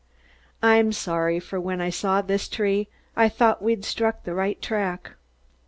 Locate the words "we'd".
3.61-3.85